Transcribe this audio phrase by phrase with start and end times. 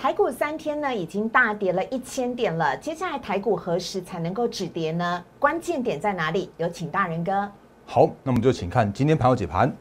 [0.00, 5.24] 台股三天呢已经大跌了一千点了，接下来台股何时才能够止跌呢？
[5.40, 6.52] 关键点在哪里？
[6.56, 7.50] 有请大人哥。
[7.84, 9.76] 好，那我们就请看今天盘后解盘。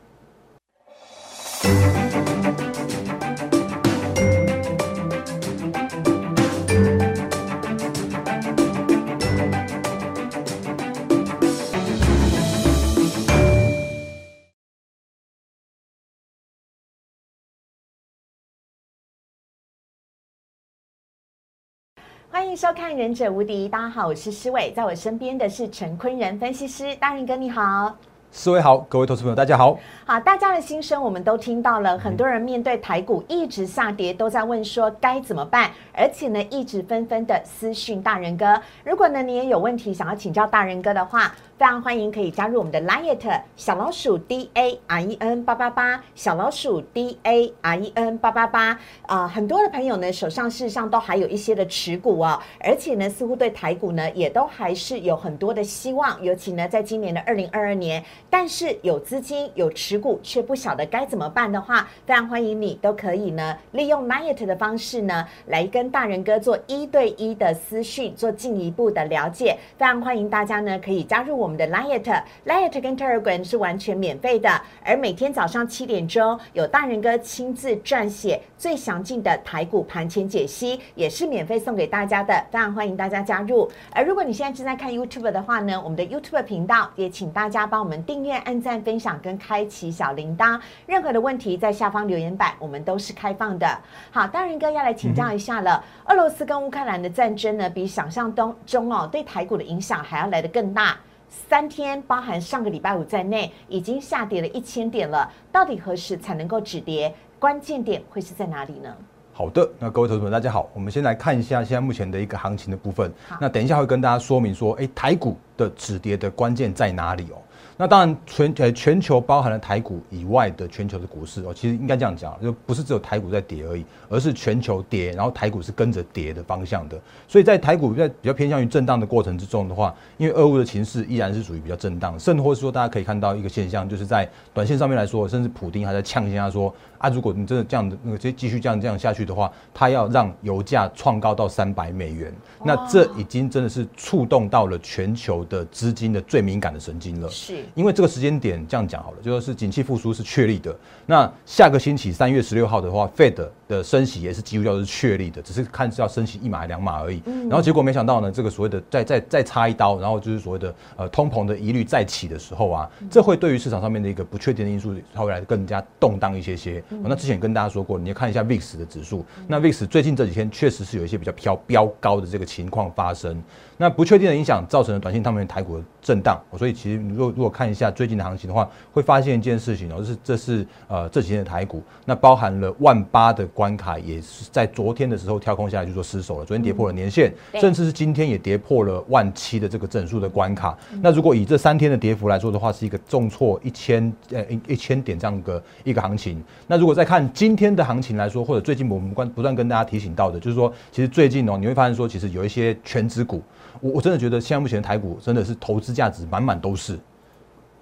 [22.48, 27.94] 欢迎收看《忍者无敌》，大家好，我是施伟，在我身边的是陈坤仁分析师，大仁哥你好。
[28.32, 29.78] 四位好，各位投资朋友大家好。
[30.06, 38.62] 好，大家的心声我们都听到了，很多人面对台股一直下跌，都在问说该怎么办，而且呢，一直纷纷的私讯大人哥。
[38.86, 64.46] 如果呢你也有问题想要请教大人哥的话，非常欢迎可以加入我们的 Liet 小老鼠 D A R E N 八八八小老鼠 D A R E N 八八八啊，很多的朋友呢手上事实上都还有一些的持股哦，而且呢似乎对台股呢也都还是有很多的希望，尤其呢在今年的二零二二年，但是有资金有持股却不晓得该怎么办的话，非常欢迎你都可以呢利用 Liet
[64.46, 71.47] 的方式呢来跟大人哥做一对一的私讯，做进一步的了解，非常欢迎大家呢可以加入我。
[71.48, 74.50] 我们的 Liet，Liet 跟 Telegram 是完全免费的，
[74.84, 83.72] 而每天早上七点钟有大人哥亲自撰写最详尽的台股盘前解析，也是免费送给大家的，非常欢迎大家加入。
[83.94, 90.60] 而如果你现在正在看 YouTube 的话呢，我们的 YouTube 频道也请大家帮我们订阅、按赞、分享跟开启小铃铛。
[90.86, 93.80] 任何的问题在下方留言板，我们都是开放的。
[94.12, 100.98] 好，大人哥要来请教一下了，俄罗斯跟乌克兰的战争呢，比想象当中哦对台股的影响还要来得更大。
[101.30, 105.30] 三天，包含上个礼拜五在内，已经下跌了一千点了。
[105.52, 107.14] 到底何时才能够止跌？
[107.38, 108.96] 关键点会是在哪里呢？
[109.34, 113.14] 好的，那各位投资者大家好，我们先来看一下现在目前的一个行情的部分。
[113.40, 117.38] 那等一下会跟大家说明说，哎，台股的止跌的关键在哪里哦？
[117.80, 127.00] 那当然，全呃全球包含了台股以外的全球的股市哦，其实应该这样讲，就不是只有台股在跌而已，而是全球跌，然后台股是跟着跌的方向的。
[127.28, 136.74] 所以在台股在比较偏向于震荡的过程之中的话，因为俄乌的情势依然是属于比较震荡，甚或是说大家可以看到一个现象，就是在短线上面来说，甚至普丁还在呛一下说。
[136.98, 142.34] 啊，如果你真的这样的那个，继继续这样这样下去的话，他要让油价创高到三百美元，
[142.64, 147.30] 那这已经真的是触动到了全球的资金的最敏感的神经了。
[147.30, 150.76] 是，因为这个时间点这样讲好了，就说是景气复苏是确立的。
[151.06, 157.22] 那下个星期三月十六号的话，Fed 的升息也是几乎要是确立的，只是看是要升息一码还两码而已。
[157.26, 166.84] 然后结果没想到呢，这个所谓的再再再插一刀，然后就是所谓的呃通膨的疑虑再起的时候啊，这会对于市场上面的一个不确定的因素，它会来更加动荡一些些。
[167.04, 169.26] 那之前跟大家说过，你要看一下 VIX 的指数。
[169.48, 173.42] 那 VIX 最近这几天确实是有一些比较飘飙高的这个情况发生。
[173.80, 176.42] 那不确定的影响造成了短线上面台股的震荡。
[176.58, 186.46] 所以其实如果如果看一下最近的行情的话，会发现一件事情哦，就是这是呃这几天的台股，那包含了万八的关卡，也是在昨天的时候跳空下来就说失守了。
[186.46, 190.78] 昨天跌破了年线，甚至是今天也跌破了万七的这个整数的关卡。
[191.02, 196.40] 那如果以这三天的跌幅来说的话，是一个重挫一千呃一一千点这样个一个行情。
[196.68, 203.42] 那如果再看今天的行情来说，或者最近我们关不断跟大家提醒到的，就是说，其实最近哦，你会发现说，其实有一些全指股，
[203.82, 207.00] 我我真的觉得现在目前台股真的是投资价值满满都是，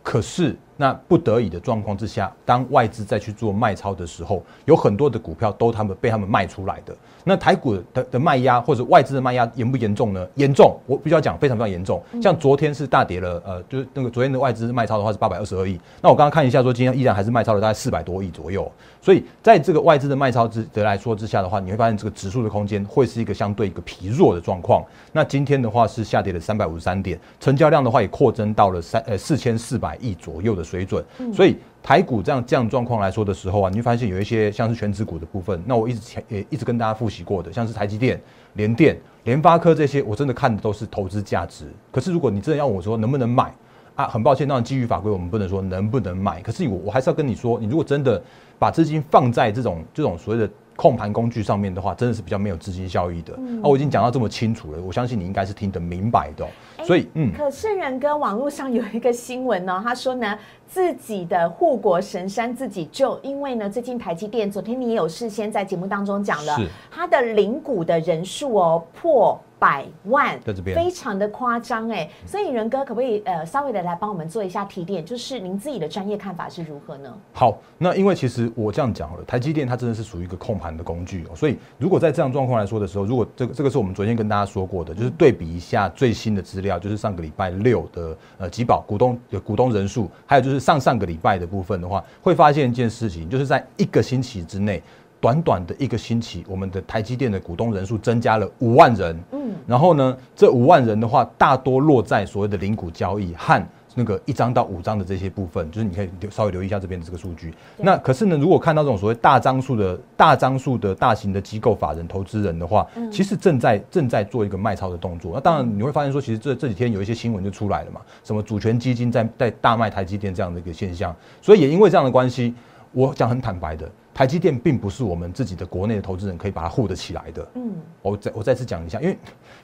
[0.02, 0.56] 可是。
[0.78, 6.96] 那不得已的状况之下，当外资再去做卖超的时候，有很多的股票都他们被他们卖出来的。
[7.24, 10.28] 那台股的的卖压或者外资的卖压严不严重呢？
[10.36, 12.04] 严重，我必须要讲非常非常严重。
[12.22, 15.80] 像昨天是大跌了，呃，就是那个昨天的外资卖超的话是八百二十二亿。
[16.02, 18.70] 那我刚刚看一下说，今天依然还是卖超了大概四百多亿左右。
[19.02, 24.84] 所以在这个外资的卖超之的来说之下的话，你会发现这个指数的空间会是一个相对一个疲弱的状况。
[25.14, 30.65] 那今天的话是下跌了三百五十三点，成交量的话也扩增到了三呃四千四百亿左右的。
[30.66, 38.20] 水准，所以台股这样这样状况来说的时候啊，你会发现有一些像是全指股的部分，那我一直前也一直跟大家复习过的，像是台积电、
[38.54, 41.72] 联电、联发科这些，我真的看的都是投资价值。
[41.92, 43.54] 可是如果你真的要我说能不能买
[43.96, 46.42] 啊，很抱歉，当然基于法规我们不能说能不能买。
[46.42, 48.22] 可是我我还是要跟你说，你如果真的
[48.60, 53.34] 把资金放在这种这种所谓的控盘工具上面的话，真的是比较没有资金效益的。
[53.34, 56.46] 啊，我已经讲到这么清楚了，我相信你应该是听得明白的。
[56.84, 60.38] 所以，嗯，可是人哥网络上有一个新闻呢，他说呢，
[60.68, 66.58] 自己的护国神山自己救，因为呢，最近台积电，昨天你也有事先在节目当中讲了，
[66.92, 72.10] 他的领股的人数哦破百万，在这边非常的夸张哎。
[72.26, 77.14] 所以仁哥可不可以呃稍微的来帮我们做一下提点，就是您自己的专业看法是如何呢？
[77.34, 94.82] 好，那因为其实我这样讲好了，台积电它真的是属于一个控盘的工具哦，所以如果在这样状况来说的时候，如果这个这个是我们昨天跟大家说过的，就是对比一下最新的资料，就是上个礼拜六的呃集保股东的股东人数，还有就是上上个礼拜的部分的话，会发现一件事情，就是在一个星期之内。
[95.20, 99.18] 短短的一个星期，我们的台积电的股东人数增加了五万人。
[99.32, 103.62] 嗯，然后呢，这五万人的话，大多落在所谓的零股交易和
[103.98, 107.54] 那个一张到五张的这些部分，就是你可以留稍微留意一下这边的这个数据。
[107.78, 115.32] 那可是呢，如果看到这种所谓大张数的大张数的大型的机构法人投资人的话，其实正在正在做一个卖超的动作。
[115.34, 121.16] 那当然你会发现说，其实这这几天有一些新闻就出来了嘛，什么主权基金在在大卖台积电这样的一个现象。
[121.42, 122.54] 所以也因为这样的关系，
[122.92, 123.90] 我讲很坦白的。
[124.16, 127.46] 台积电并不是我们自己的国内的投资人可以把它护得起来的。
[127.56, 129.18] 嗯，我再我再次讲一下，因为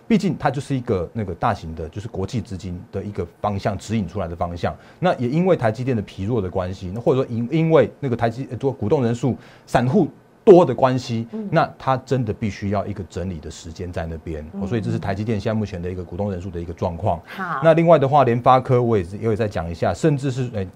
[0.10, 4.76] 毕竟它就是一个那个大型的，就是国际资金的一个方向指引出来的方向。
[5.00, 10.10] 那也因为台积电的疲弱的关系，那或者说因因为那个台积多股东人数散户
[10.44, 14.46] 多的关系，那它真的必须要一个整理的时间在那边。
[14.68, 17.22] 所以这是台积电现在目前的一个股东人数的一个状况。
[17.26, 20.68] 好，那另外的话，联发科我也是也有在讲一下，甚至是诶。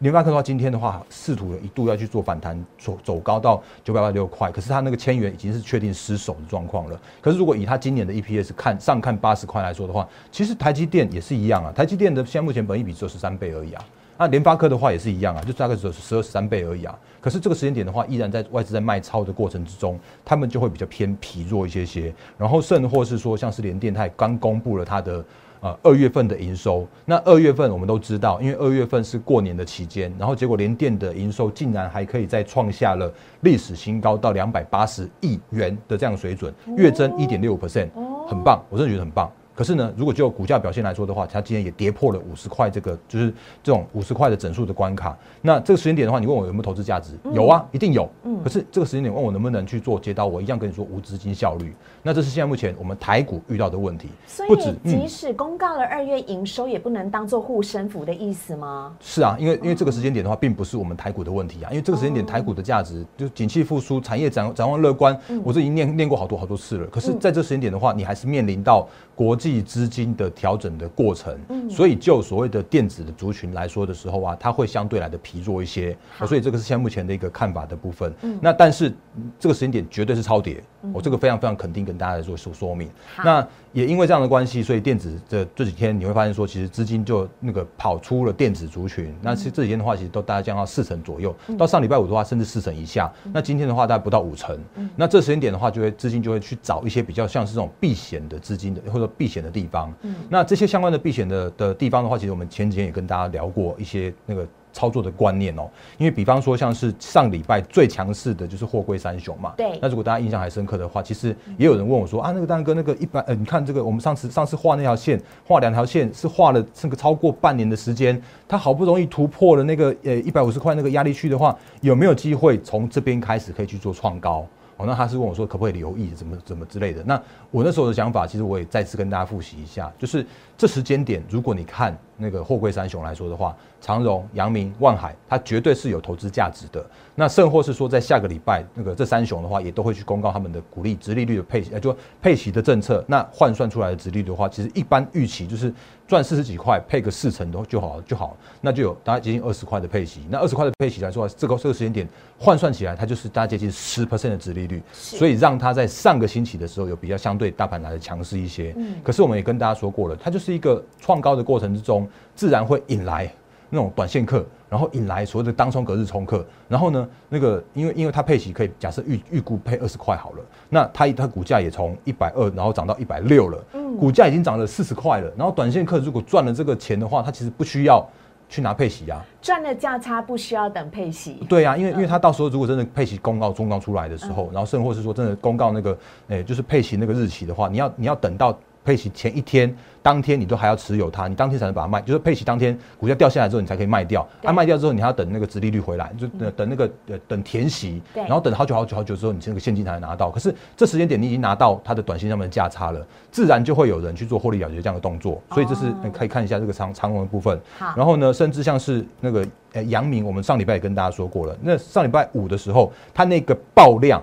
[0.00, 7.00] 联发科的话，今天的话，试图一度要去做反弹，走走高到九百八十六块，可是它那个千元已经是确定失守的状况了。
[7.22, 11.72] 可是如果以它今年的 EPS 看上看八十块来说的话，其实台积电也是一样啊。
[11.72, 13.82] 台积电的现在目前本益比只有十三倍而已啊。
[14.18, 16.98] 那联发科的话也是一样啊，就大概只有十二十三倍而已啊。
[17.18, 22.14] 可是这个时间点的话，依然在外资在卖超的过程之中，他们就会比较偏疲弱一些些。
[22.36, 25.24] 然后甚或是说，像是联电，它也刚公布了它的。
[25.60, 37.88] 呃，二月份的营收，那二月份我们都知道，因为二月份是过年的期间，然后结果联电的营收竟然还可以再创下了历史新高，到两百八十亿元的这样水准，月增一点六 percent，
[38.28, 39.30] 很棒，我真的觉得很棒。
[39.54, 43.32] 可是呢，如果就股价表现来说的话，它今天也跌破了五十块这个，就是
[43.62, 45.16] 这种五十块的整数的关卡。
[45.40, 47.14] 那这个时间点的话，你问我有没有投资价值？
[47.32, 48.06] 有啊，一定有。
[48.24, 48.38] 嗯。
[48.44, 51.74] 可是这个时间点问我能不能去做接到，我一样跟你说无资金效率。
[52.06, 54.10] 那这是现在目前我们台股遇到的问题。
[54.28, 58.96] 所以，即使公告了二月营收，也不能当做护身符的意思吗？
[59.00, 61.70] 是啊，因为因为这个时间点的话，并不是我们台股的问题啊。
[61.70, 66.86] 因为这个时间点台股的价值就景气复苏，产业展展望乐观，我这已经念念过好多好多次了。
[66.86, 68.86] 可是在这时间点的话，你还是面临到
[69.16, 70.30] 国际资金的。
[70.36, 71.34] 调整的过程，
[71.70, 78.14] 所以就所谓的电子的族群来说的时候啊，它会相对来的疲弱一些，所以这个是现在目前的一个看法的部分。
[78.38, 78.94] 那但是
[79.40, 80.62] 这个时间点绝对是超跌，
[80.92, 82.90] 我这个非常非常肯定跟大家来做说说明。
[83.24, 89.14] 那也因为这样的关系，所以电子的这几天你会发现说，其实资金就那个跑出了电子族群。
[89.20, 93.12] 那其实这几天的话，其实都大概降到四成左右，到上礼拜五的话，甚至四成以下。
[93.32, 94.58] 那今天的话，大概不到五成。
[94.96, 99.92] 那这时间点的话，就会资金就会去找一些比较像是这种避险的资金的，或者避险的地方。
[100.30, 104.46] 那这些相关的避险的的地方的话，其实我们前几天也跟大家聊过一些那个
[104.76, 105.66] 操作的观念哦。
[105.96, 109.54] 因为比方说像是上礼拜最强势的就是货柜三雄嘛。
[109.56, 109.78] 对。
[109.80, 124.46] 那如果大家印象还深刻的话，其实也有人问我说啊，那个大哥那个一般呃，你看这个我们上次上次画那条线，画两条线是画了这个超过半年的时间，他好不容易突破了那个呃一百五十块那个压力区的话，有没有机会从这边开始可以去做创高？
[124.78, 127.02] 哦，那他是问我说可不可以留意，怎么怎么之类的。
[127.02, 127.18] 那
[127.50, 136.84] 我那时候的想法，其实我也再次跟大家复习一下，就是这时间点，如果你看那个货柜三雄来说的话，长荣、阳明、万海，它绝对是有投资价值的。
[137.14, 143.02] 那甚或是说，在下个礼拜，那个这三雄的话，也都会去公告他们的股利、直利率的配，呃，就配息的政策。
[143.06, 145.72] 那换算出来的直利率的话，其实一般预期就是
[146.06, 150.26] 赚四十几块，配个四成都就好就好，那就有大概接近二十块的配息。
[150.28, 152.06] 那二十块的配息来说，这个这个时间点
[152.38, 154.82] 换算起来，它就是大概接近十 percent 的直利率。
[154.92, 158.74] 所以让它在上个星期的时候有比较相对大盘来的强势一些。
[158.76, 158.94] 嗯。
[159.02, 163.30] 可是我们也跟大家说过了，它就是一个创高的过程之中，自然会引来
[163.70, 164.44] 那种短线客。
[164.68, 175.32] 然后引来所谓的当冲隔日冲客，然后呢，那个因为因为它配息可以假设预预估配二十块好了，那它它股价也从一百二然后涨到一百六了，嗯，股价已经涨了四十块了。
[175.36, 178.04] 然后短线客如果赚了这个钱的话，他其实不需要
[178.48, 181.34] 去拿配息啊，赚了价差不需要等配息。
[181.48, 185.96] 对啊，因为因为他到时候如果真的配息公告中告出来的时候，然后甚或是说真的公告那个
[186.26, 189.74] 诶就是配息那个日期的话，你要你要等到配息前一天。
[190.06, 194.24] 当天你都还要持有它，你当天才能把它卖，就是配息当天股价掉下来之后，你才可以卖掉。
[194.40, 200.30] 它卖掉之后，你还要等那个殖利率回来，就等等那个呃等填息，然后等好久好久好久之后，你这个现金才能拿到。
[200.30, 205.42] 可是这时间点你已经拿到它的短信上面的价差了，自然就会有人去做获利了结这样的动作。
[205.50, 207.60] 所以这是可以看一下这个长长龙的部分。
[207.96, 214.22] 然后呢，甚至像是那个呃阳明，我们上礼拜也跟大家说过了，那上礼拜五的时候，它那个爆量。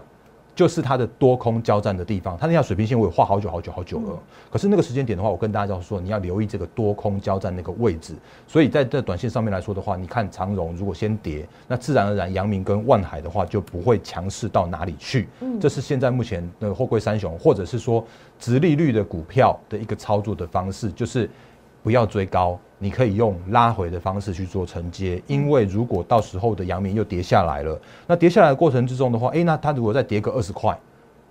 [0.55, 4.19] 就是它的多空交战的地方，它那条水平线我也画好久好久好久了。
[4.51, 8.13] 可是那个时间点的话，我跟大家说，你要留意这个多空交战那个位置。
[8.47, 15.27] 所以在这短线上面来说的话，你看长荣如果先跌，那自然而然阳明跟万海的话就不会强势到哪里去。
[15.39, 18.05] 嗯，这是现在目前的货柜三雄，或者是说
[18.39, 21.27] 直利率的股票的一个操作的方式，就是
[21.81, 25.19] 不要追高，你可以用拉回的方式去做承接。
[25.25, 30.77] 因为如果到时候的阳明又跌下来了，那跌下来的过程之中的话，诶，那它如果再跌个二十块。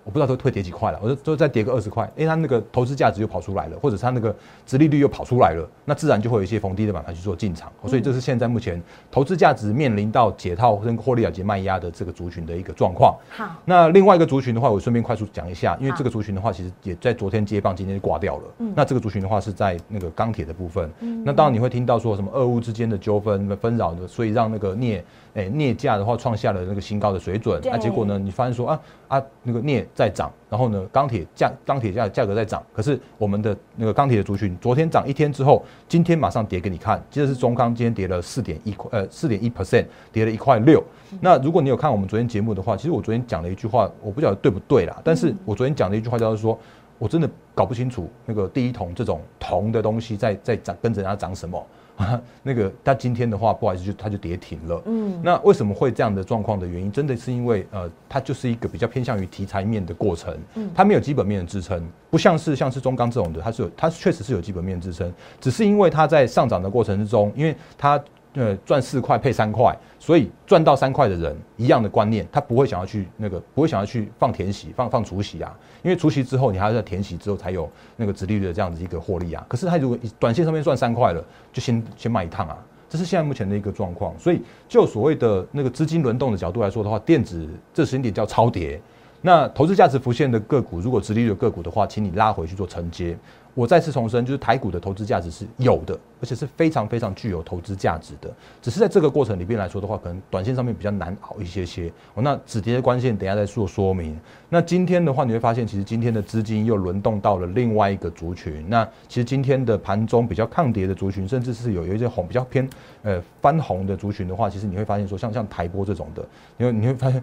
[0.05, 4.35] 我不知道都会跌几块了，我就就再跌个二十块，因为它那个投资价值又跑出来了，或者它那个
[4.67, 13.15] 殖利率又跑出来了，那自然就会有一些逢低的板块去做进场，所以这是现在目前投资价值面临到解套跟获利了结卖压的这个族群的一个状况。
[13.31, 18.43] 好，那另外一个族群的话，我顺便快速讲一下，因为这个族群的话，其实也在昨天接棒，今天就挂掉了。
[18.59, 20.91] 嗯，那这个族群的话是在那个钢铁的部分。
[21.01, 25.05] 嗯，那当然你会听到说什么俄乌之间的纠纷纷扰的，所以让那个镍。
[25.35, 28.19] 哎，镍价的话创下了那个新高的水准，那结果呢？
[28.19, 40.83] 你发现说啊啊，那个镍在涨，然后呢，钢铁价钢铁价价格在涨，可是我们的那个钢铁的族群昨天涨一天之后，今天马上跌给你看，接着是中钢今天跌了四点一块，呃，四点一 percent，跌了一块六。
[41.21, 46.59] 那如果你有看我们昨天节目的话，其实我昨天讲了一句话，我不晓得对不对啦，但是我昨天讲的一句话就是说，
[46.99, 51.67] 我真的搞不清楚那个第一桶这种铜的东西在在涨跟着人家涨什么。
[52.43, 54.83] 那个，它今天的话，不好意思，就它就跌停了。
[54.87, 60.37] 嗯，那为什么会这样的状况的原因，真的是因为呃，它就是一个比较偏向于题材面的过程。
[60.55, 68.03] 嗯，它没有基本面的支撑，不像是像是中钢这种的，它是有，它确实是有基本面支撑，只是因为它在上涨的过程之中，因为它。
[68.35, 79.45] 呃，赚四块配三块，所以赚到三块的人一样的观念，他不会想要去那个，不会想要去放填息、放放除息啊，因为除息之后，你还要在填息之后才有那个直利率的这样子一个获利啊。
[79.47, 81.23] 可是他如果短线上面赚三块了，
[81.53, 82.57] 就先先卖一趟啊，
[82.89, 84.19] 这是现在目前的一个状况。
[84.19, 88.81] 所以就所谓的那个资金轮动的角度来说的话，电子这时间点叫超跌。
[89.25, 93.17] 那投资价值浮现的个股，如果直利率个股的话，请你拉回去做承接。
[93.55, 98.31] 我再次重申，就是台股的投资价值是有的，而且是非常非常具有投资价值的。
[98.63, 101.93] 只是在这个过程里边来说的话，可能短线上面比较难熬一些些。
[102.15, 104.19] 哦，那止跌的关键，等下再做说明。
[104.49, 108.65] 那今天的话，你会发现，其实今天的资金又轮动到了另外一个族群。
[108.71, 112.67] 那其实今天的盘中比较抗跌的族群，甚至是有有一些红比较偏
[113.03, 117.23] 呃翻红的族群的话，其实你会发现说，像像台波这种的，因为你会发现，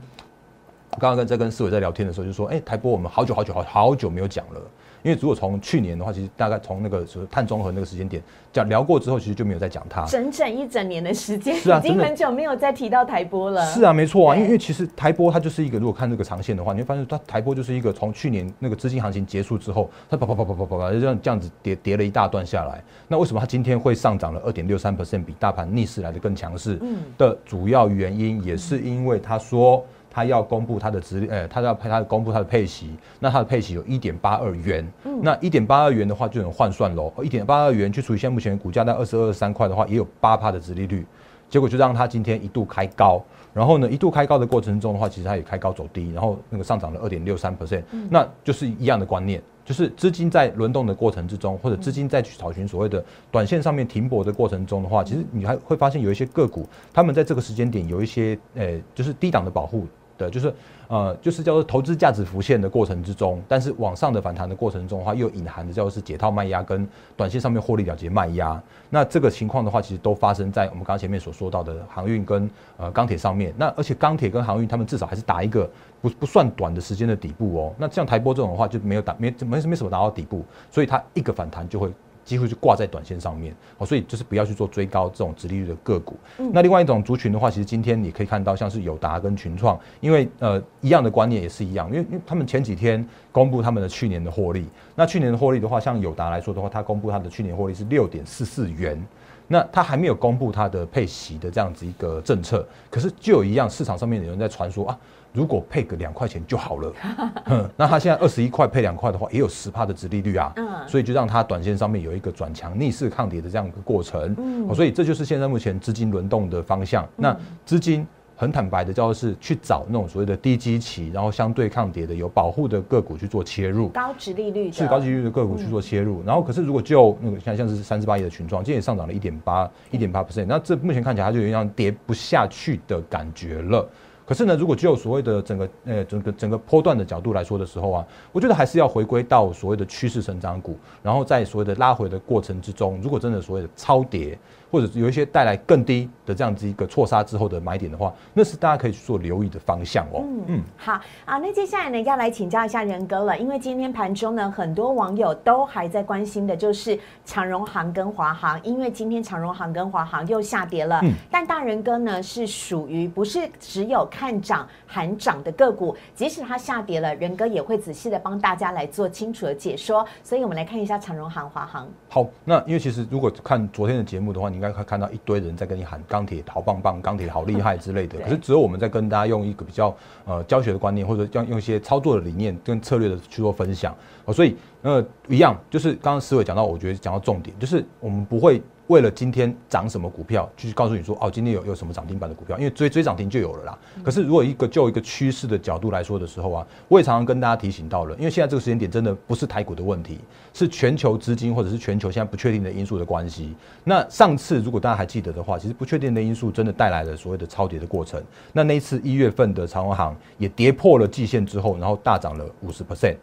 [0.99, 4.61] 刚刚跟在跟思伟在聊天的时候，就说，哎，台波我们好久好久好好久没有讲了。
[5.01, 10.05] 因为如果从去年的话，其实大概从那个什么碳中和那个时间点讲聊过之后，其实就没有再讲它。
[10.05, 13.65] 整整一整年的时间，是啊，已经很久没有再提到台波了。
[13.67, 22.83] 是啊，没错啊，因为因为其实台波它就是一个，如果看这个长线的话，你会发现它台波就是一个从去年那个资金行情结束之后，它啪啪啪啪啪啪啪，就这样这样子跌跌了一大段下来。
[23.07, 26.79] 那为什么它今天会上涨了二点六三 percent，比大盘逆势来的更强势？
[26.81, 29.85] 嗯，的主要原因也是因为他说。
[30.09, 32.89] 他要公布他的资，呃，他要他公布他的配息，
[33.19, 34.85] 那他的配息有一点八二元，
[35.21, 41.05] 那一点八二元的话就能换算喽，一点八二元去除以现在目前股价在二十二三块的话，也有八趴的殖利率，
[41.49, 43.21] 结果就让它今天一度开高，
[43.53, 47.49] 然后呢一度开高的过程中的话，其实它也开高走低，然后那个上涨了二点六三。
[47.59, 49.41] percent，那就是一样的观念。
[49.65, 59.85] 就是资金在轮动的过程之中，或者资金在去找寻所谓的短线上面停泊的过程中的话，其实你还会发现有一些个股，他们在这个时间点有一些，呃，就是低档的保护。
[60.19, 60.53] 的就是
[60.87, 68.61] 呃，就是叫做投资价值浮现的过程之中，但是往上的反弹的过程中的话，又隐含的叫做是解套卖压跟短线上面获利了结卖压。
[68.89, 73.53] 那这个情况的话，其实都发生在我们刚前面所说到的航运跟呃钢铁上面。
[73.57, 75.69] 那而且钢铁跟航运，他们至少还是打一个
[76.01, 77.73] 不不算短的时间的底部哦。
[77.77, 81.91] 那像台波这种的话，就没有打没没没什么打到底部，所以它一个反弹就会。
[82.29, 86.15] 机会就挂在短线上面，哦，所以就是不要去做追高这种直利率的个股。
[86.53, 99.03] 那另外一种族群的话，其实今天你可以看到，像是友达跟群创，因为呃一样的观念也是一样，因为因为他们前几天公布他们的去年的获利，那去年的获利的话，像友达来说的话，它公布它的去年获利是六点四四元，
[99.49, 104.97] 那它还没有公布它的配息的这样子一个政策，可是就有一样市场上面有人在传说啊。
[105.31, 106.91] 如果配个两块钱就好了，
[107.77, 110.51] 那它现在二十一块配两块的话，也有十帕的值利率啊，
[110.87, 114.35] 所以就让它短线上面有一个转强逆势抗跌的这样一个过程，
[114.73, 117.07] 所以这就是现在目前资金轮动的方向。
[117.15, 118.05] 那资金
[118.39, 126.23] 很坦白的叫做是去找那种所谓的低基期，然后相对抗跌的有保护的个股去做切入，高值利率是高值利率的个股去做切入。
[126.25, 133.85] 然后可是如果就那个像像是三十八亿的群创，今天也上涨了一点八一点八 percent，那这目前看起来它就有一样跌不下去的感觉了。
[134.25, 144.39] 可是呢，如果就所谓的整个呃整个整个波段的角度来说的时候啊，我觉得还是要回归到所谓的趋势成长股，然后在所谓的拉回的过程之中，如果真的所谓的超跌。
[144.71, 150.23] 或者有一些带来更低的这样子一个错杀之后的买点的话，那是大家可以去做留意的方向哦。
[150.23, 150.93] 嗯嗯，好
[151.25, 160.99] 啊，那接下来呢要来请教一下仁哥了，因为今天盘中呢很多网友都还在关心的就是长荣行跟华航，因为今天长荣行跟华航又下跌了。
[161.01, 170.05] 嗯，但大仁哥呢是属于不是只有看涨含涨的个股，即使它下跌了，仁哥也会仔细的帮大家来做清楚的解说。
[170.23, 171.87] 所以我们来看一下长荣行、华航。
[172.07, 174.58] 好，那因为其实如果看昨天的节目的话，你。
[174.59, 178.19] 应该会看到一堆人在跟你喊钢铁好棒棒，钢铁好厉害之类的。
[178.19, 183.95] 可是只有我们在跟大家用一个比较呃教学的观念，或者用用一些操作的理念跟策略的去做分享。
[184.25, 188.61] 哦，所以呃一样，就是刚刚思伟讲到，我觉得讲到重点，就是我们不会。
[188.89, 193.77] 为了今天涨什么股票，就是告诉你说哦，今天有有什么涨停板的股票，因为追追涨停就有了啦。
[194.03, 200.19] 可是如果一个就一个趋势的角度来说的时候啊，我也常常跟大家提醒到了，因为现在这个时间点真的不是台股的问题，
[200.55, 203.53] 是全球资金或者是全球现在不确定的因素的关系。
[203.83, 208.19] 那上次如果大家还记得的话，其实不确定的因素真的带来了所谓的超跌的过程。
[208.51, 213.17] 那那一次一月份的长荣行也跌破了季线之后，然后大涨了五十 percent，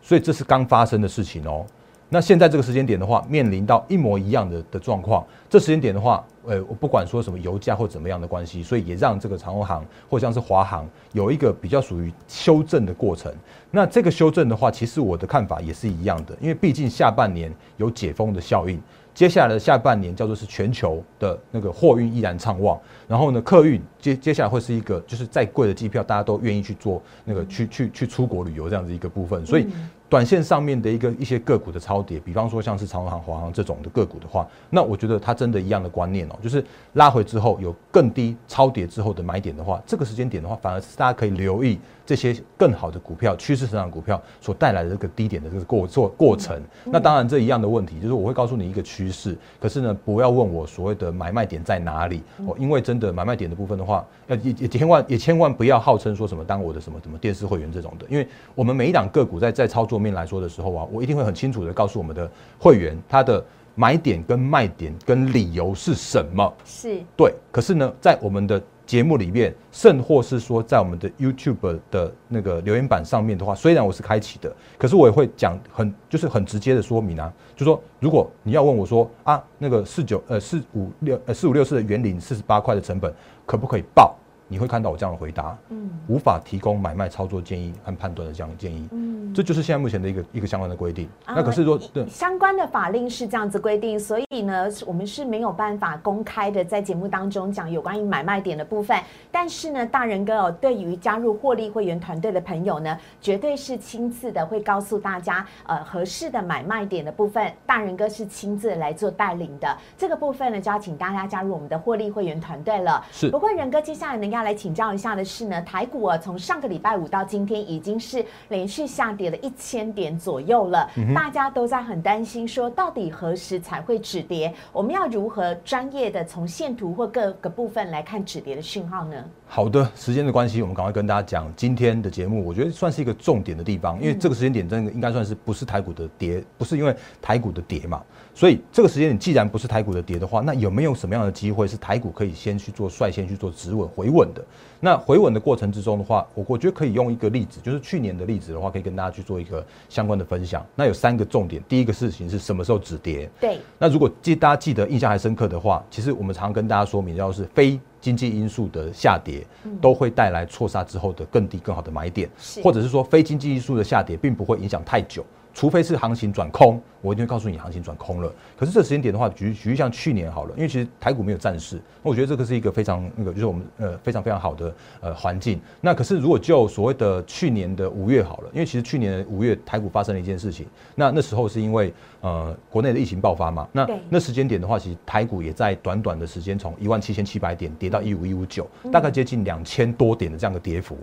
[0.00, 1.66] 所以这是刚发生的事情哦。
[2.12, 5.24] 那现在这个时间点的话，面临到一模一样的的状况。
[5.48, 13.32] 这时间点的话，呃，我不管说什么油价或怎么样的关系，所以也让这个长虹行或像是华航有一个比较属于修正的过程。
[13.70, 18.82] 那这个修正的话，其实我的看法也是一样的，因为毕竟下半年有解封的效应，
[19.14, 22.76] 接下来的下半年叫做是全球的那个货运依然畅旺，
[23.06, 29.68] 然后呢，客运接接下来会是一个就是再贵的机票，大家都愿意去做那个去去去出国旅游这样子一个部分，所以。
[30.10, 36.62] 短线上面的一个一些个股的超跌，比方说像是长航、华航这种的个股的话，那我觉得它真的一样的观念哦，就是
[36.94, 46.60] 拉回之后有更低超跌之后的买点的话，这个时间点的话，反而是大家可以留意这些更好的股票、趋势成长股票所带来的这个低点的这个过做过程。
[46.86, 58.26] 那当然这一样的问题，就是我会告诉你一个趋势，可是呢，不要问我所谓的买卖点在哪里哦，因为真的买卖点的部分的话，要也也千万也千万不要号称说什么当我的什么什么电视会员这种的，因为
[58.56, 59.99] 我们每一档个股在在操作。
[60.00, 66.52] 面来说的时候啊，我一定会很清楚的告诉我们的会员，他的买点跟卖点跟理由是什么。
[66.64, 83.14] 是对，可是呢，在我们的节目里面，甚或是说在我们的 YouTube 的那个留言板上面的话，虽然我是开启的，可是我也会讲很就是很直接的说明啊，就说如果你要问我说啊，那个四九呃四五六呃四五六四的原领四十八块的成本
[83.46, 84.16] 可不可以报？
[84.52, 91.08] 你会看到我这样的回答，嗯，无法提供买卖操作建议和判断的这样的建议，嗯，这就是现在目前的一个一个相关的规定。
[91.24, 98.98] 那可是说，对相关的法令是这样子规定，所以呢，我们是没有办法公开的在节目当中讲有关于买卖点的部分。
[99.30, 109.78] 但是呢，大人哥哦，对于加入获利会员团队的朋友呢，绝对是亲自的会告诉大家，呃，合适的买卖点的部分，大人哥是亲自来做带领的。
[109.96, 113.04] 这个部分呢，就要请大家加入我们的获利会员团队了。
[113.12, 114.39] 是，不过仁哥接下来呢要。
[114.42, 124.52] 来请教一下的是呢，台股啊，从上个礼拜五到今天已经是连续下跌了一千点左右了，大家都在很担心，说到底何时才会止跌？
[124.72, 129.24] 我们要如何专业的从线图或各个部分来看止跌的讯号呢？
[129.52, 138.00] 好的，时间的关系，我们赶快跟大家讲今天的节目，我觉得算是一个重点的地方，因为这个时间点真的应该算是不是台股的跌，不是因为台股的跌嘛。
[138.32, 144.44] 所以这个时间点既然不是台股的跌的话，那有没有什么样的机会是台股可以先去做率先去做止稳回稳的？
[144.78, 150.64] 那回稳的过程之中的话，我我觉得可以用一个例子，就是去年的例子的话，可以跟大家去做一个相关的分享。
[150.76, 153.28] 那有三个重点，第一个事情是什么时候止跌？
[153.40, 153.58] 对。
[153.80, 159.46] 那如果记大家记得印象还深刻的话，其实我们常跟大家说明，要是非经济因素的下跌，
[159.80, 162.28] 都会带来错杀之后的更低更好的买点，
[162.62, 165.24] 或者是说非经济因素的下跌，并不会影响太久。
[165.52, 168.32] 除非是行情转空，我一定会告诉你行情转空了。
[168.56, 175.60] 可是这时间点的话，举举例像去年好了，因为其实台股没有战事，那我觉得这个是一个非常那个，就是我们呃非常非常好的呃环境。
[175.80, 190.96] 那可是如果就所谓的去年的五月好了，因为其实去年五月台股发生了一件事情，那那时候是因为呃国内的疫情爆发嘛，那那时间点的话，其实台股也在短短的时间从一万七千七百点跌到一五一五九，大概接近两千多点的这样的跌幅。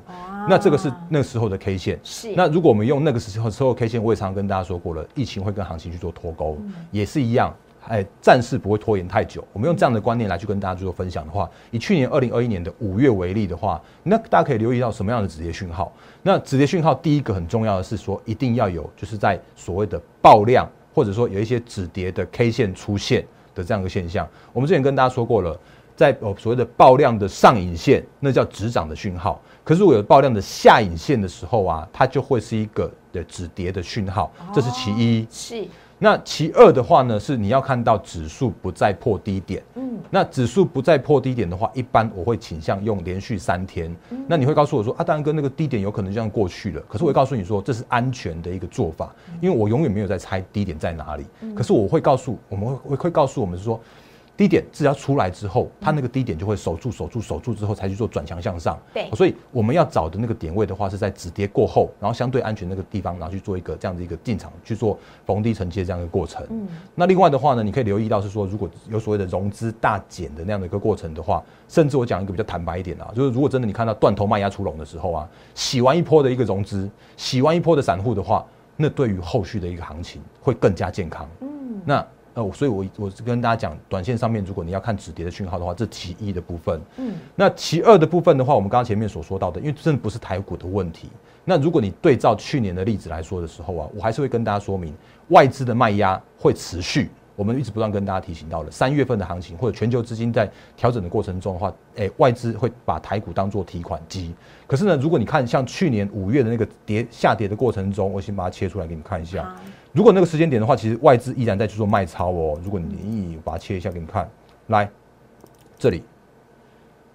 [0.50, 2.00] 那这个是那时候的 K 线。
[2.04, 2.34] 是。
[2.36, 6.56] 那如果我们用那个时候时候 K 线，我也常跟大家说过了，疫情会跟行情去做脱钩，
[6.92, 7.52] 也是一样，
[7.88, 9.44] 哎，暂时不会拖延太久。
[9.52, 15.92] 我们用这样的观念来去跟大家去做分享的话，以去年二零二一年的五月为例的话，那大家可以留意到什么样的止跌讯号？
[16.22, 24.28] 那止跌讯号第一个很重要的是说，一定要有就是在所谓的爆量，或者说有一些止跌的 K 线出现的这样一个现象。
[24.54, 25.60] 我们之前跟大家说过了。
[25.98, 29.42] 在哦所谓的爆量的上影线，那叫止涨的讯号。
[29.68, 35.28] 可是如果有爆量的下影线的时候啊，它就会是一个的止跌的讯号，这是其一。
[35.30, 35.68] 是。
[36.00, 39.62] 那其二的话呢，是你要看到指数不再破低点。
[39.76, 43.94] 嗯，那指数不再破低点的话，一般我会倾向用连续三天。
[44.26, 46.82] 那你会告诉我说，啊，当然跟那个低点有可能这样过去了。
[46.88, 51.26] 可是我会告诉你说，这是安全的一个做法，因为我永远没有在猜低点在哪里。
[51.54, 53.78] 可是我会告诉，我们会会告诉我们说。
[54.38, 58.80] 低点只要出来之后，它那个低点就会守住、守住、守住之后，才去做转强向上。
[58.94, 66.46] 对，所以我们要找的那个点位的话，是在止跌过后，然后相对安全那个地方，然后去做一个这样的一个进场去做逢低承接这样一个过程。
[66.52, 78.46] 嗯，那另外的话呢，你可以留意到是说，如果有所谓的融资大减的那样的一个过程的话，甚至我讲一个比较坦白一点啊，就是如果真的你看到断头卖压出笼的时候啊，洗完一波的一个融资，洗完一波的散户的话，
[78.76, 81.28] 那对于后续的一个行情会更加健康。
[81.42, 82.06] 嗯，那。
[82.38, 86.80] 呃，所以，我我是跟大家讲，短线上面，如果你要看止跌的讯号的话，这其一的部分。
[86.98, 91.10] 嗯，那其二的部分的话，我们刚刚前面所说到的，因为真的不是台股的问题。
[91.44, 94.94] 那如果你对照去年的例子来说的时候啊，我还是会跟大家说明，
[95.30, 97.10] 外资的卖压会持续。
[97.36, 104.34] 我们一直不断跟大家提醒到了，三月份的行情或者全球资金在调整的过程中的话，哎，外资会把台股当做提款机。
[104.66, 109.56] 可是呢，如果你看像去年五月的那个跌下跌的过程中，我先把它切出来给你看一下。
[109.94, 112.60] 如果那个时间点的话，其实外资依然在去做卖超哦。
[112.64, 114.30] 如果你把它切一下给你看，
[114.68, 114.90] 来
[115.78, 116.04] 这里，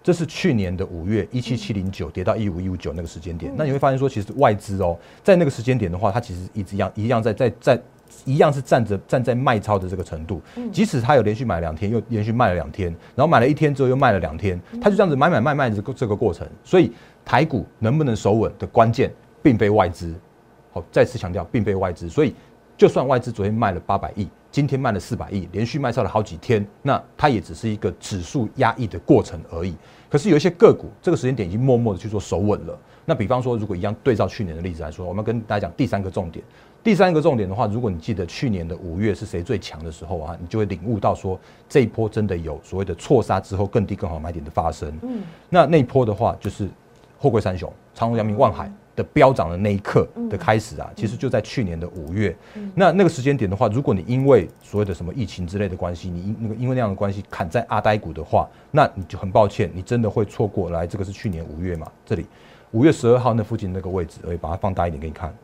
[0.03, 3.53] 这是去年的五月一七七零九跌到一五一五九那个时间点。
[3.57, 7.83] 那你会发现说，其实外资哦，在那个时间点的话，它其实一直一样一样在在在。
[8.27, 10.39] 一样是站着站在卖超的这个程度，
[10.71, 16.47] 即使他有连续买两天，又连续卖了两天，然后买了一天之后又卖了两天，他就这样子买买卖卖这个这个过程。
[16.63, 16.93] 所以
[17.25, 19.11] 台股能不能守稳的关键，
[19.43, 20.15] 并非外资。
[20.73, 22.07] 好，再次强调，并非外资。
[22.07, 22.35] 所以
[22.83, 29.73] 就算外资昨天卖了八百亿，今天卖了四百亿，连续卖超了好几天，那它也只是一个指数压抑的过程而已。
[30.11, 32.77] 可是有一些个股，这个时间点已经默默的去做守稳了。
[33.05, 36.45] 那比方说，如果一样对照去年的例子来说，我们跟大家讲第三个重点。
[36.83, 44.93] 第三个重点的话，如果你记得去年的五月是谁最强的时候啊，你就会领悟到说这一波真的有所谓的错杀之后更低更好买点的发生。
[45.03, 46.69] 嗯，那那一波的话，就是
[47.17, 52.37] 货柜三雄、长荣、阳明、万海的飙涨的那一刻的开始啊，其实就在去年的五月。
[52.75, 60.87] 那那个时间点的话，如果你因为所谓的什么疫情之类的关系，你因那个因为那样的关系砍在阿呆股的话，那你就很抱歉，你真的会错过来。
[60.87, 61.91] 这个是去年五月嘛？
[62.05, 62.27] 这里
[62.73, 65.35] 五月十二号那附近那个位置，我会把它放大一点给你看。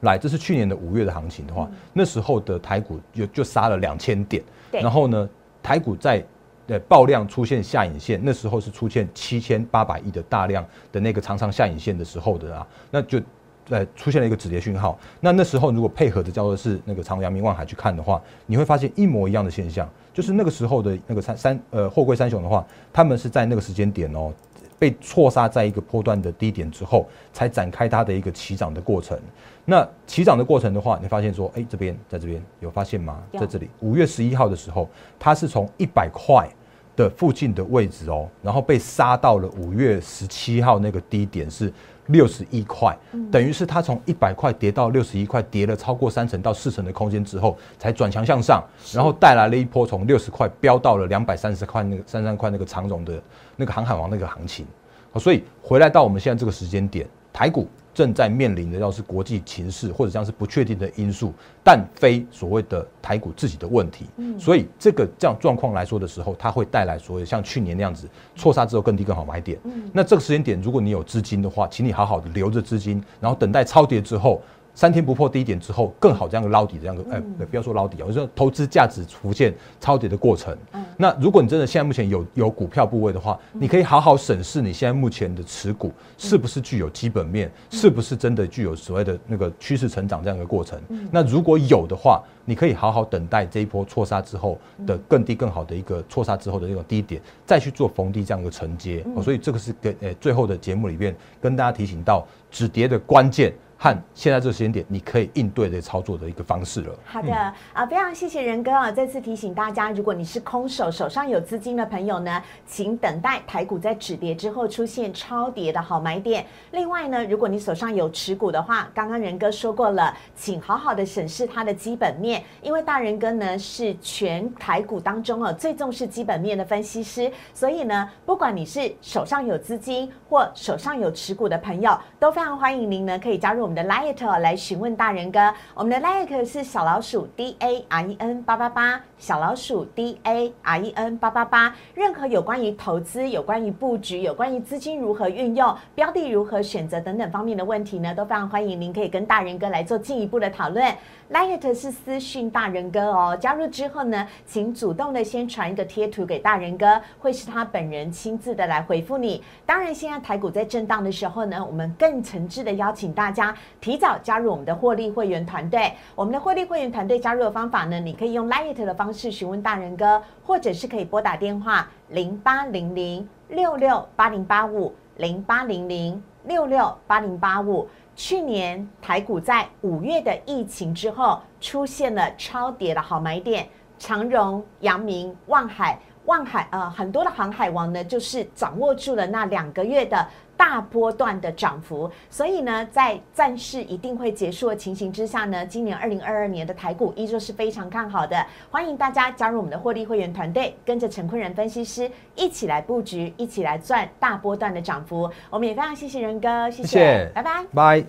[0.00, 5.28] 来，这是去年的五月的行情的话，那时候的台股就就杀了两千点，然后呢，
[5.62, 6.22] 台股在
[6.66, 13.20] 呃爆量出现下影线，那时候是出现七千八百亿的大量的那个长长下影线的时候的啊，那就
[13.68, 14.98] 呃出现了一个止跌讯号。
[15.20, 24.32] 那那时候如果配合的叫做是那个长阳明望海去看的话，你会发现一模一样的现象，就是那个时候的那个三三呃货柜三雄的话，他们是在那个时间点哦。
[24.78, 29.18] 被错杀在一个波段的低点之后，才展开它的一个起涨的过程。
[29.64, 33.22] 那起涨的过程的话，你发现说，哎，这边在这边有发现吗？
[33.32, 36.48] 在这里，五月十一号的时候，它是从一百块
[36.94, 41.72] 的附近的位置哦，然后被杀到了五月十七号那个低点是
[42.08, 42.96] 六十一块，
[43.30, 53.22] 等于是它从一百块跌到六十一块，跌了超过三成到四成的空间之后，才转强向上，然后带来了一波从六十块飙到了两百三十块那个三三块那个长荣的。
[53.58, 54.66] 那个航海王那个行情，
[55.14, 61.32] 所以回来到我们现在这个时间点，台股正在面临的要是国际情势或者像是不确定的因素，
[61.64, 64.04] 但非所谓的台股自己的问题。
[64.18, 69.58] 嗯，所以这个这样状况来说的时候，它会带来所谓像去年那样子错杀之后更低更好买点。
[69.64, 74.42] 嗯，那这个时间点，如果你有资金的话，请你好好的留着资金，然后等待超跌之后。
[74.76, 80.54] 三天不破低点之后，更好这样个捞底这样个，哎，不要说捞底啊，我说投资价值浮现超跌的过程。
[80.98, 90.78] 那如果你真的现在目前有有股票部位的话，你可以好好审视你现在目前的持股是不是具有基本面，是不是真的具有所谓的那个趋势成长这样一个过程。
[91.10, 99.02] 那如果有的话，你可以好好等待这一波错杀之后的更低更好的一个错杀之后的那种低点，再去做逢低这样一个承接。
[99.22, 103.54] 所以这个是跟呃最后的节目里面跟大家提醒到止跌的关键。
[103.78, 106.94] 和现在这个时间点，你可以应对的操作的一个方式了。
[107.04, 107.32] 好的
[107.74, 108.90] 啊，非常谢谢仁哥啊！
[108.90, 116.46] 再次提醒大家，如果你是空手，手上有资金的朋友呢，请等待台股在止跌之后出现超跌的好买点。
[116.70, 133.65] 另外呢，如果你手上有持股的话，刚刚仁哥说过了，请好好的审视它的基本面，因为大仁哥呢是全台股当中哦最重视基本面的分析师，所以呢，不管你是手上有资金或手上有持股的朋友，都非常欢迎您呢可以加入。
[133.66, 135.52] 我们的 Light 来询问大人哥。
[135.74, 141.74] 我们的 Light 是小老鼠 D A R E N 八八八，小老鼠 D A R E N 八八八。
[141.92, 150.86] 任何有关于投资、有关于布局、有关于资金如何运用、标的如何选择等等方面的问题呢，都非常欢迎您可以跟大人哥来做进一步的讨论。
[151.32, 159.42] Light 是私讯大人哥哦，加入之后呢，请主动的先传一个贴图给大人哥，会是他本人亲自的来回复你。
[159.64, 165.92] 当然，现在台股在震荡的时候呢，我们更诚挚的邀请大家提早加入我们的获利会员团队。
[166.14, 177.88] 我们的获利会员团队加入的方法呢，你可以用 Light 的方式询问大人哥，或者是可以拨打电话零八零零六六八零八五零八零零六六八零八五。
[178.14, 198.36] 去年台股在五月的疫情之后出现了超跌的好买点，长荣、阳明、望海、望海呃很多的航海王呢，就是掌握住了那两个月的大波段的涨幅，所以呢，在战事一定会结束的情形之下呢，今年二零二二年的台股依旧是非常看好的，
[198.70, 205.30] 欢迎大家加入我们的获利会员团队，跟着陈坤仁分析师一起来布局，一起来赚大波段的涨幅。
[205.50, 207.64] 我们也非常谢谢仁哥，谢谢，谢谢拜拜。
[207.74, 208.04] 拜。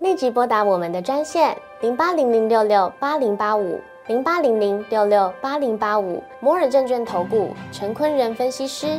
[0.00, 8.98] 立即拨打我们的专线零八零零六六八零八五零八零零六六八零八五摩尔证券投顾陈坤仁分析师。